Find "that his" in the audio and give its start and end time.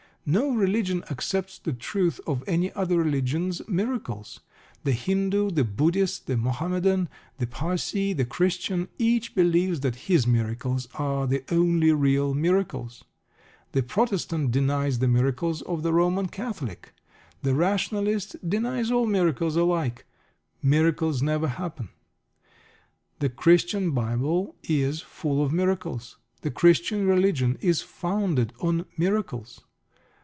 9.79-10.27